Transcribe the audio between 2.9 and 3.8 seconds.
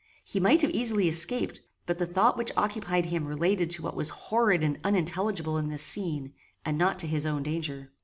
him related